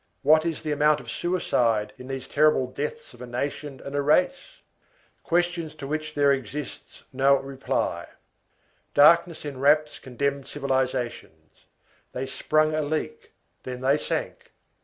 [0.23, 4.01] What is the amount of suicide in these terrible deaths of a nation and a
[4.01, 4.63] race?
[5.21, 8.07] Questions to which there exists no reply.
[8.95, 11.65] Darkness enwraps condemned civilizations.
[12.13, 14.51] They sprung a leak, then they sank.